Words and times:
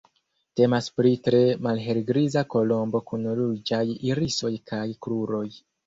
Temas 0.59 0.87
pri 1.01 1.11
tre 1.27 1.41
malhelgriza 1.67 2.45
kolombo 2.55 3.05
kun 3.13 3.31
ruĝaj 3.43 3.87
irisoj 4.11 4.57
kaj 4.73 4.85
kruroj. 5.07 5.49